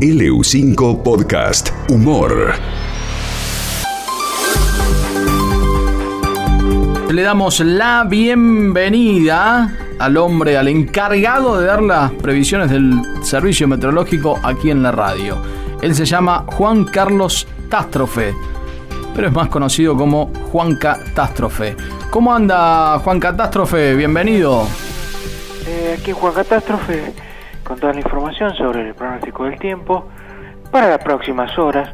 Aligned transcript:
LU5 0.00 1.02
Podcast 1.02 1.70
Humor. 1.88 2.52
Le 7.10 7.22
damos 7.22 7.60
la 7.60 8.04
bienvenida 8.04 9.74
al 9.98 10.18
hombre, 10.18 10.58
al 10.58 10.68
encargado 10.68 11.58
de 11.58 11.66
dar 11.66 11.80
las 11.80 12.12
previsiones 12.12 12.70
del 12.70 13.00
servicio 13.22 13.66
meteorológico 13.66 14.38
aquí 14.42 14.70
en 14.70 14.82
la 14.82 14.92
radio. 14.92 15.38
Él 15.80 15.94
se 15.94 16.04
llama 16.04 16.44
Juan 16.46 16.84
Carlos 16.84 17.48
Tástrofe, 17.70 18.34
pero 19.14 19.28
es 19.28 19.32
más 19.32 19.48
conocido 19.48 19.96
como 19.96 20.30
Juan 20.52 20.76
Catástrofe. 20.76 21.74
¿Cómo 22.10 22.34
anda 22.34 22.98
Juan 22.98 23.18
Catástrofe? 23.18 23.94
Bienvenido. 23.94 24.66
Eh, 25.66 25.96
aquí 25.98 26.12
Juan 26.12 26.34
Catástrofe 26.34 27.25
con 27.66 27.78
toda 27.78 27.92
la 27.92 28.00
información 28.00 28.54
sobre 28.54 28.82
el 28.88 28.94
pronóstico 28.94 29.44
del 29.44 29.58
tiempo 29.58 30.06
para 30.70 30.88
las 30.88 30.98
próximas 30.98 31.58
horas. 31.58 31.92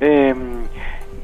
Eh, 0.00 0.34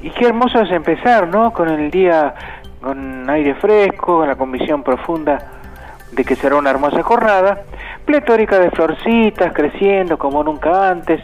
y 0.02 0.10
qué 0.10 0.26
hermoso 0.26 0.60
es 0.60 0.70
empezar, 0.70 1.28
¿no? 1.28 1.52
Con 1.52 1.68
el 1.68 1.90
día 1.90 2.34
con 2.80 3.28
aire 3.28 3.54
fresco, 3.56 4.18
con 4.18 4.28
la 4.28 4.36
convicción 4.36 4.82
profunda 4.82 5.38
de 6.12 6.24
que 6.24 6.34
será 6.34 6.56
una 6.56 6.70
hermosa 6.70 7.02
jornada, 7.02 7.62
pletórica 8.04 8.58
de 8.58 8.70
florcitas 8.70 9.52
creciendo 9.52 10.18
como 10.18 10.42
nunca 10.42 10.88
antes, 10.88 11.20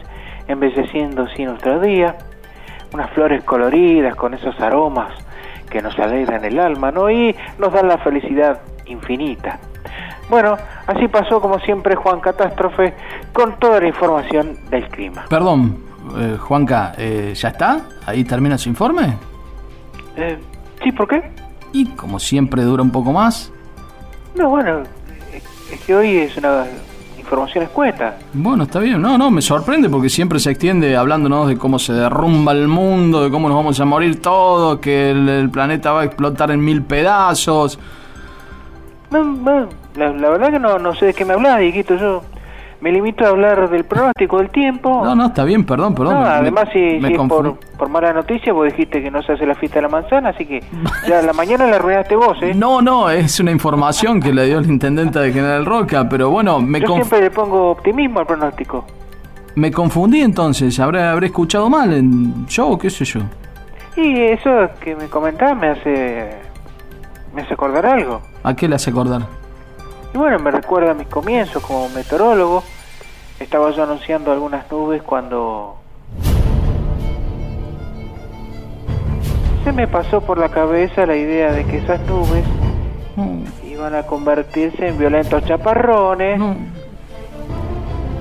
embelleciendo 0.47 1.23
así 1.23 1.43
nuestro 1.45 1.79
día, 1.79 2.15
unas 2.93 3.09
flores 3.11 3.43
coloridas 3.43 4.15
con 4.15 4.33
esos 4.33 4.59
aromas 4.59 5.11
que 5.69 5.81
nos 5.81 5.97
alegran 5.99 6.45
el 6.45 6.59
alma, 6.59 6.91
¿no? 6.91 7.09
Y 7.09 7.35
nos 7.57 7.73
dan 7.73 7.87
la 7.87 7.97
felicidad 7.97 8.61
infinita. 8.85 9.59
Bueno, 10.29 10.57
así 10.87 11.07
pasó 11.07 11.39
como 11.39 11.59
siempre 11.59 11.95
Juan 11.95 12.19
Catástrofe 12.19 12.93
con 13.31 13.57
toda 13.59 13.79
la 13.79 13.87
información 13.87 14.57
del 14.69 14.87
clima. 14.89 15.25
Perdón, 15.29 15.77
eh, 16.17 16.37
Juanca, 16.39 16.93
eh, 16.97 17.33
¿ya 17.35 17.49
está? 17.49 17.81
¿Ahí 18.05 18.23
termina 18.23 18.57
su 18.57 18.69
informe? 18.69 19.17
Eh, 20.17 20.37
¿Sí? 20.83 20.91
¿Por 20.91 21.07
qué? 21.07 21.31
Y 21.71 21.85
como 21.89 22.19
siempre 22.19 22.63
dura 22.63 22.83
un 22.83 22.91
poco 22.91 23.13
más. 23.13 23.51
No, 24.35 24.49
bueno, 24.49 24.83
es 25.71 25.79
que 25.81 25.95
hoy 25.95 26.17
es 26.17 26.37
una 26.37 26.65
información 27.17 27.63
escueta. 27.63 28.17
Bueno, 28.33 28.63
está 28.63 28.79
bien. 28.79 29.01
No, 29.01 29.17
no, 29.17 29.31
me 29.31 29.41
sorprende 29.41 29.89
porque 29.89 30.09
siempre 30.09 30.39
se 30.39 30.51
extiende 30.51 30.95
hablándonos 30.95 31.47
de 31.47 31.57
cómo 31.57 31.79
se 31.79 31.93
derrumba 31.93 32.51
el 32.51 32.67
mundo, 32.67 33.23
de 33.23 33.31
cómo 33.31 33.47
nos 33.47 33.57
vamos 33.57 33.79
a 33.79 33.85
morir 33.85 34.21
todos, 34.21 34.79
que 34.79 35.11
el, 35.11 35.27
el 35.27 35.49
planeta 35.49 35.91
va 35.91 36.01
a 36.01 36.05
explotar 36.05 36.51
en 36.51 36.63
mil 36.63 36.83
pedazos. 36.83 37.79
La, 39.09 40.09
la 40.11 40.29
verdad 40.29 40.51
que 40.51 40.59
no, 40.59 40.77
no 40.79 40.93
sé 40.95 41.07
de 41.07 41.13
qué 41.13 41.25
me 41.25 41.33
hablas, 41.33 41.59
Dieguito. 41.59 41.95
Yo 41.95 42.21
me 42.81 42.91
limito 42.91 43.25
a 43.25 43.29
hablar 43.29 43.69
del 43.69 43.85
pronóstico 43.85 44.37
del 44.37 44.49
tiempo. 44.51 45.01
No, 45.03 45.15
no, 45.15 45.27
está 45.27 45.43
bien, 45.43 45.65
perdón, 45.65 45.95
perdón. 45.95 46.13
No, 46.15 46.21
me- 46.21 46.27
además, 46.27 46.69
si, 46.71 46.79
me 47.01 47.07
si 47.09 47.13
es 47.15 47.19
por, 47.21 47.57
por 47.77 47.89
mala 47.89 48.13
noticia, 48.13 48.53
vos 48.53 48.65
dijiste 48.65 49.01
que 49.01 49.09
no 49.09 49.23
se 49.23 49.31
hace 49.33 49.45
la 49.47 49.55
fiesta 49.55 49.77
de 49.77 49.81
la 49.83 49.87
manzana, 49.89 50.29
así 50.29 50.45
que 50.45 50.61
ya 51.07 51.21
la 51.21 51.33
mañana 51.33 51.65
la 51.67 51.77
arruinaste 51.77 52.15
vos, 52.15 52.37
¿eh? 52.43 52.53
No, 52.53 52.81
no, 52.81 53.09
es 53.09 53.39
una 53.39 53.51
información 53.51 54.19
que 54.21 54.31
le 54.33 54.45
dio 54.45 54.59
el 54.59 54.69
intendente 54.69 55.17
de 55.19 55.31
General 55.33 55.65
Roca, 55.65 56.07
pero 56.07 56.29
bueno, 56.29 56.59
me, 56.59 56.79
Yo 56.81 56.87
siempre 56.93 57.21
le 57.21 57.31
pongo 57.31 57.71
optimismo 57.71 58.19
al 58.19 58.27
pronóstico. 58.27 58.85
me 59.55 59.71
confundí 59.71 60.21
entonces. 60.21 60.79
¿Habré, 60.79 61.01
habré 61.01 61.27
escuchado 61.27 61.69
mal 61.69 61.91
en 61.93 62.45
yo 62.45 62.67
o 62.67 62.77
qué 62.77 62.89
sé 62.91 63.05
yo? 63.05 63.21
Y 63.95 64.21
eso 64.21 64.51
que 64.79 64.95
me 64.95 65.07
comentás 65.07 65.57
me 65.57 65.69
hace, 65.69 66.29
me 67.33 67.41
hace 67.41 67.53
acordar 67.55 67.83
algo. 67.87 68.21
¿A 68.47 68.55
qué 68.55 68.69
le 68.69 68.75
hace 68.75 68.91
acordar? 68.91 69.23
Y 70.13 70.17
bueno, 70.17 70.39
me 70.39 70.51
recuerda 70.51 70.91
a 70.91 70.93
mis 70.93 71.07
comienzos 71.07 71.61
como 71.61 71.89
meteorólogo. 71.89 72.63
Estaba 73.41 73.71
yo 73.71 73.83
anunciando 73.83 74.31
algunas 74.31 74.71
nubes 74.71 75.01
cuando 75.01 75.75
se 79.65 79.73
me 79.73 79.85
pasó 79.85 80.21
por 80.21 80.37
la 80.37 80.47
cabeza 80.47 81.05
la 81.05 81.17
idea 81.17 81.51
de 81.51 81.65
que 81.65 81.79
esas 81.79 81.99
nubes 82.07 82.45
iban 83.69 83.93
a 83.95 84.03
convertirse 84.03 84.87
en 84.87 84.97
violentos 84.97 85.43
chaparrones 85.43 86.39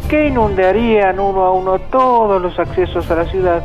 que 0.08 0.26
inundarían 0.26 1.20
uno 1.20 1.42
a 1.42 1.52
uno 1.52 1.78
todos 1.78 2.42
los 2.42 2.58
accesos 2.58 3.08
a 3.12 3.14
la 3.14 3.26
ciudad, 3.26 3.62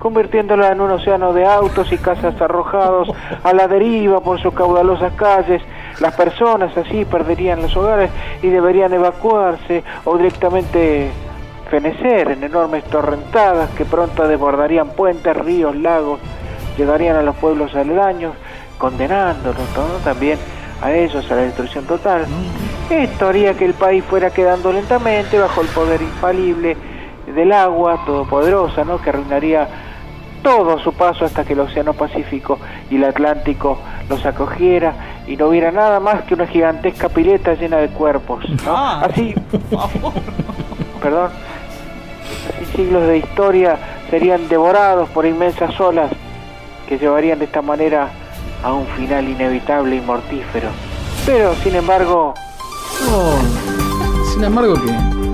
convirtiéndola 0.00 0.72
en 0.72 0.80
un 0.80 0.90
océano 0.90 1.32
de 1.32 1.46
autos 1.46 1.92
y 1.92 1.96
casas 1.96 2.40
arrojados 2.40 3.08
a 3.44 3.52
la 3.52 3.68
deriva 3.68 4.18
por 4.18 4.42
sus 4.42 4.52
caudalosas 4.52 5.12
calles. 5.12 5.62
Las 6.00 6.14
personas 6.14 6.76
así 6.76 7.04
perderían 7.04 7.62
los 7.62 7.76
hogares 7.76 8.10
y 8.42 8.48
deberían 8.48 8.92
evacuarse 8.92 9.82
o 10.04 10.16
directamente 10.16 11.10
fenecer 11.70 12.30
en 12.30 12.44
enormes 12.44 12.84
torrentadas 12.84 13.70
que 13.70 13.84
pronto 13.84 14.28
desbordarían 14.28 14.90
puentes, 14.90 15.36
ríos, 15.36 15.74
lagos, 15.74 16.20
llegarían 16.76 17.16
a 17.16 17.22
los 17.22 17.34
pueblos 17.36 17.74
aledaños, 17.74 18.34
condenándolos 18.78 19.64
¿no? 19.76 19.84
también 20.04 20.38
a 20.82 20.92
ellos 20.92 21.28
a 21.30 21.34
la 21.34 21.42
destrucción 21.42 21.86
total. 21.86 22.26
Esto 22.90 23.28
haría 23.28 23.54
que 23.54 23.64
el 23.64 23.74
país 23.74 24.04
fuera 24.04 24.30
quedando 24.30 24.72
lentamente 24.72 25.38
bajo 25.38 25.62
el 25.62 25.68
poder 25.68 26.02
infalible 26.02 26.76
del 27.34 27.52
agua 27.52 28.02
todopoderosa, 28.04 28.84
¿no? 28.84 29.00
que 29.00 29.10
arruinaría 29.10 29.66
todo 30.46 30.74
a 30.76 30.78
su 30.84 30.92
paso 30.92 31.24
hasta 31.24 31.44
que 31.44 31.54
el 31.54 31.60
Océano 31.60 31.92
Pacífico 31.92 32.60
y 32.88 32.94
el 32.94 33.04
Atlántico 33.04 33.80
los 34.08 34.24
acogiera 34.24 34.92
y 35.26 35.36
no 35.36 35.48
hubiera 35.48 35.72
nada 35.72 35.98
más 35.98 36.22
que 36.22 36.34
una 36.34 36.46
gigantesca 36.46 37.08
pileta 37.08 37.54
llena 37.54 37.78
de 37.78 37.88
cuerpos. 37.88 38.48
¿no? 38.64 38.76
Ah, 38.76 39.00
Así, 39.10 39.34
perdón, 41.02 41.30
así 42.54 42.76
siglos 42.76 43.08
de 43.08 43.18
historia 43.18 43.76
serían 44.08 44.46
devorados 44.48 45.08
por 45.08 45.26
inmensas 45.26 45.80
olas 45.80 46.12
que 46.88 46.96
llevarían 46.96 47.40
de 47.40 47.46
esta 47.46 47.60
manera 47.60 48.08
a 48.62 48.72
un 48.72 48.86
final 48.86 49.28
inevitable 49.28 49.96
y 49.96 50.00
mortífero. 50.00 50.68
Pero, 51.26 51.56
sin 51.56 51.74
embargo, 51.74 52.34
Oh, 53.12 53.36
Sin 54.32 54.44
embargo, 54.44 54.74
¿qué? 54.74 55.25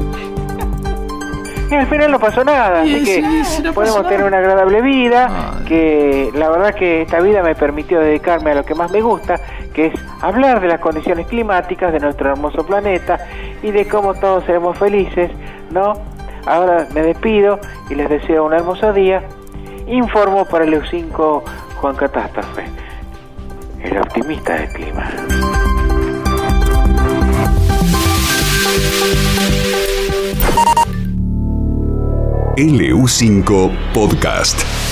Y 1.72 1.74
al 1.74 1.86
final 1.86 2.10
no 2.12 2.18
pasó 2.20 2.44
nada, 2.44 2.84
Sí, 2.84 2.96
así 2.96 3.04
que 3.04 3.14
sí, 3.22 3.44
sí, 3.44 3.62
no 3.62 3.72
podemos 3.72 4.02
tener 4.02 4.18
nada. 4.18 4.28
una 4.28 4.38
agradable 4.38 4.82
vida, 4.82 5.54
Ay. 5.58 5.64
que 5.64 6.30
la 6.34 6.50
verdad 6.50 6.74
que 6.74 7.00
esta 7.00 7.18
vida 7.20 7.42
me 7.42 7.54
permitió 7.54 7.98
dedicarme 7.98 8.50
a 8.50 8.56
lo 8.56 8.64
que 8.66 8.74
más 8.74 8.90
me 8.92 9.00
gusta, 9.00 9.40
que 9.72 9.86
es 9.86 9.94
hablar 10.20 10.60
de 10.60 10.68
las 10.68 10.80
condiciones 10.80 11.26
climáticas 11.28 11.90
de 11.94 11.98
nuestro 12.00 12.30
hermoso 12.30 12.66
planeta 12.66 13.26
y 13.62 13.70
de 13.70 13.88
cómo 13.88 14.12
todos 14.12 14.44
seremos 14.44 14.76
felices, 14.78 15.30
¿no? 15.70 15.94
Ahora 16.44 16.86
me 16.92 17.00
despido 17.00 17.58
y 17.88 17.94
les 17.94 18.10
deseo 18.10 18.44
un 18.44 18.52
hermoso 18.52 18.92
día. 18.92 19.22
Informo 19.86 20.44
para 20.44 20.64
el 20.64 20.74
EU5 20.74 21.42
Juan 21.76 21.96
Catástrofe, 21.96 22.64
el 23.82 23.96
optimista 23.96 24.54
del 24.56 24.68
clima. 24.74 24.91
LU5 32.56 33.72
Podcast. 33.94 34.91